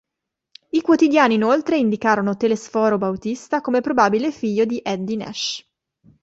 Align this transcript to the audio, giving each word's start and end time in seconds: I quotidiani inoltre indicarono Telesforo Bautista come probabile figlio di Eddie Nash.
I 0.69 0.81
quotidiani 0.81 1.35
inoltre 1.35 1.77
indicarono 1.77 2.35
Telesforo 2.35 2.97
Bautista 2.97 3.61
come 3.61 3.81
probabile 3.81 4.31
figlio 4.31 4.65
di 4.65 4.81
Eddie 4.83 5.15
Nash. 5.17 5.63